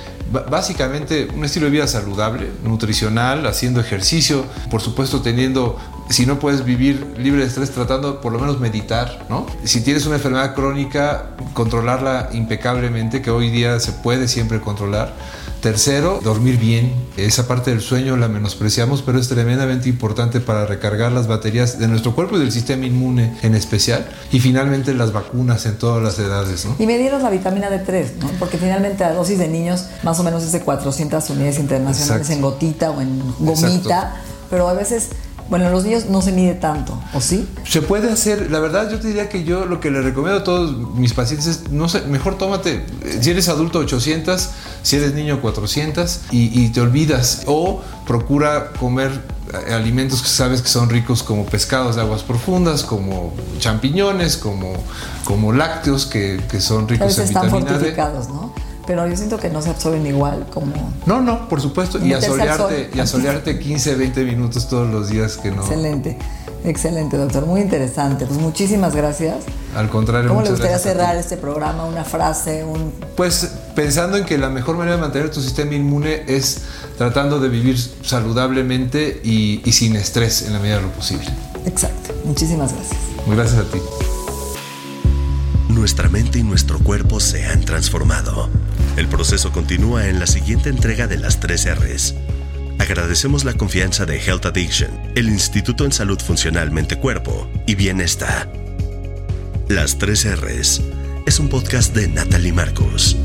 básicamente 0.51 1.29
un 1.35 1.45
estilo 1.45 1.67
de 1.67 1.73
vida 1.73 1.87
saludable, 1.87 2.51
nutricional, 2.63 3.47
haciendo 3.47 3.81
ejercicio, 3.81 4.45
por 4.71 4.81
supuesto 4.81 5.23
teniendo, 5.23 5.77
si 6.11 6.27
no 6.27 6.39
puedes 6.39 6.65
vivir 6.65 7.15
libre 7.19 7.43
de 7.43 7.49
estrés, 7.49 7.71
tratando 7.71 8.21
por 8.21 8.33
lo 8.33 8.39
menos 8.39 8.61
meditar, 8.61 9.27
¿no? 9.29 9.47
Si 9.65 9.83
tienes 9.83 10.07
una 10.07 10.17
enfermedad 10.17 10.55
crónica, 10.55 11.31
controlarla 11.55 12.31
impecablemente, 12.33 13.23
que 13.23 13.31
hoy 13.31 13.51
día 13.51 13.79
se 13.81 13.93
puede 13.93 14.29
siempre 14.29 14.61
controlar 14.61 15.15
Tercero, 15.61 16.21
dormir 16.23 16.57
bien. 16.57 16.93
Esa 17.17 17.49
parte 17.49 17.71
del 17.71 17.81
sueño 17.81 18.17
la 18.17 18.29
menospreciamos, 18.29 19.03
pero 19.03 19.19
es 19.19 19.29
tremendamente 19.29 19.89
importante 19.89 20.39
para 20.39 20.67
recargar 20.67 21.11
las 21.11 21.27
baterías 21.27 21.81
de 21.81 21.89
nuestro 21.89 22.15
cuerpo 22.15 22.37
y 22.37 22.41
del 22.41 22.53
sistema 22.53 22.87
inmune 22.87 23.37
en 23.43 23.57
especial. 23.57 24.07
Y 24.31 24.39
finalmente 24.39 24.95
las 24.95 25.13
vacunas 25.13 25.67
en 25.67 25.77
todas 25.77 26.01
las 26.01 26.17
edades. 26.21 26.65
¿no? 26.65 26.77
Y 26.79 26.87
medieron 26.87 27.25
la 27.25 27.31
vitamina 27.31 27.69
D3, 27.71 28.19
¿no? 28.21 28.31
porque 28.39 28.57
finalmente 28.57 29.03
la 29.03 29.15
dosis 29.15 29.39
de 29.39 29.49
niños 29.49 29.87
más 30.05 30.21
o 30.21 30.23
menos 30.23 30.45
es 30.45 30.53
de 30.53 30.61
400 30.61 31.29
unidades 31.31 31.59
internacionales 31.59 32.31
en 32.31 32.41
gotita 32.41 32.91
o 32.93 33.01
en 33.01 33.21
gomita, 33.41 34.15
pero 34.51 34.69
a 34.69 34.75
veces 34.75 35.09
bueno, 35.49 35.67
en 35.67 35.73
los 35.73 35.85
niños 35.85 36.07
no 36.07 36.21
se 36.21 36.33
mide 36.33 36.55
tanto, 36.55 37.01
¿o 37.15 37.21
sí? 37.21 37.49
Se 37.67 37.81
puede 37.81 38.11
hacer, 38.11 38.51
la 38.51 38.61
verdad 38.61 38.91
yo 38.91 39.01
te 39.01 39.09
diría 39.09 39.29
que 39.29 39.45
yo 39.45 39.65
lo 39.65 39.81
que 39.81 39.91
le 39.91 40.03
recomiendo 40.03 40.41
a 40.41 40.45
todos 40.45 40.77
mis 40.95 41.15
pacientes 41.15 41.47
es, 41.47 41.71
no 41.71 41.89
sé, 41.89 42.03
mejor 42.03 42.37
tómate, 42.37 42.85
eh, 43.05 43.19
si 43.21 43.31
eres 43.31 43.49
adulto 43.49 43.79
800, 43.79 44.49
si 44.83 44.97
eres 44.97 45.15
niño 45.15 45.41
400 45.41 46.21
y, 46.31 46.69
te 46.69 46.81
olvidas. 46.81 47.43
O 47.47 47.83
procura 48.07 48.73
comer 48.79 49.11
eh, 49.67 49.73
alimentos 49.73 50.23
que 50.23 50.29
sabes 50.29 50.61
que 50.61 50.69
son 50.69 50.91
ricos 50.91 51.23
como 51.23 51.47
pescados 51.47 51.97
de 51.97 52.03
aguas 52.03 52.23
profundas, 52.23 52.83
como 52.83 53.33
champiñones, 53.59 54.37
como, 54.37 54.73
como 55.25 55.53
lácteos 55.53 56.05
que, 56.05 56.43
que 56.51 56.61
son 56.61 56.89
ricos 56.89 57.19
en 57.19 57.29
vitamina 57.29 57.57
están 57.57 57.69
fortificados, 57.69 58.29
¿no? 58.29 58.68
Pero 58.89 59.07
yo 59.07 59.15
siento 59.19 59.37
que 59.37 59.51
no 59.51 59.61
se 59.61 59.69
absorben 59.69 60.07
igual 60.07 60.47
como... 60.51 60.73
No, 61.05 61.21
no, 61.21 61.47
por 61.51 61.61
supuesto. 61.61 62.03
Y 62.03 62.15
asolearte, 62.15 62.91
y 62.95 62.99
asolearte 62.99 63.59
15, 63.59 63.97
20 63.97 64.25
minutos 64.25 64.67
todos 64.67 64.91
los 64.91 65.11
días 65.11 65.37
que 65.37 65.51
no... 65.51 65.61
Excelente, 65.61 66.17
excelente, 66.65 67.19
doctor. 67.19 67.45
Muy 67.45 67.61
interesante. 67.61 68.25
Pues 68.25 68.41
muchísimas 68.41 68.97
gracias. 68.97 69.45
Al 69.77 69.91
contrario, 69.91 70.31
¿Cómo 70.31 70.41
le 70.41 70.49
gustaría 70.49 70.79
cerrar 70.79 71.17
este 71.17 71.37
programa? 71.37 71.85
¿Una 71.85 72.03
frase? 72.03 72.65
un 72.65 72.95
Pues 73.15 73.51
pensando 73.75 74.17
en 74.17 74.25
que 74.25 74.39
la 74.39 74.49
mejor 74.49 74.79
manera 74.79 74.97
de 74.97 75.03
mantener 75.03 75.31
tu 75.31 75.43
sistema 75.43 75.75
inmune 75.75 76.23
es 76.27 76.63
tratando 76.97 77.41
de 77.41 77.51
vivir 77.51 77.79
saludablemente 78.03 79.21
y, 79.23 79.61
y 79.67 79.73
sin 79.73 79.97
estrés 79.97 80.47
en 80.47 80.55
la 80.55 80.61
medida 80.61 80.77
de 80.77 80.83
lo 80.85 80.93
posible. 80.93 81.29
Exacto. 81.67 82.15
Muchísimas 82.25 82.73
gracias. 82.73 82.99
Gracias 83.27 83.59
a 83.59 83.71
ti. 83.71 83.81
Nuestra 85.69 86.09
mente 86.09 86.39
y 86.39 86.43
nuestro 86.43 86.79
cuerpo 86.79 87.21
se 87.21 87.45
han 87.45 87.67
transformado. 87.67 88.49
El 88.99 89.07
proceso 89.07 89.53
continúa 89.53 90.09
en 90.09 90.19
la 90.19 90.27
siguiente 90.27 90.71
entrega 90.71 91.07
de 91.07 91.19
las 91.19 91.39
3 91.39 91.77
R's. 91.77 92.17
Agradecemos 92.81 93.45
la 93.45 93.53
confianza 93.53 94.07
de 94.07 94.19
Health 94.19 94.47
Addiction, 94.47 94.91
el 95.15 95.29
Instituto 95.29 95.85
en 95.85 95.93
Salud 95.93 96.19
Funcional 96.19 96.73
Mente 96.73 96.99
Cuerpo 96.99 97.49
y 97.65 97.77
Bienestar. 97.77 98.53
Las 99.69 99.99
3 99.99 100.41
R's 100.41 100.83
es 101.27 101.39
un 101.39 101.49
podcast 101.49 101.95
de 101.95 102.09
Natalie 102.09 102.53
Marcos. 102.53 103.17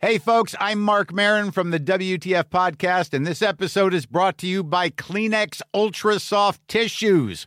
Hey 0.00 0.18
folks, 0.18 0.56
I'm 0.58 0.80
Mark 0.80 1.12
Marin 1.12 1.52
from 1.52 1.70
the 1.70 1.78
WTF 1.78 2.46
podcast 2.50 3.14
and 3.14 3.24
this 3.24 3.40
episode 3.40 3.94
is 3.94 4.04
brought 4.04 4.36
to 4.38 4.48
you 4.48 4.64
by 4.64 4.90
Kleenex 4.90 5.62
Ultra 5.72 6.18
Soft 6.18 6.60
Tissues 6.66 7.46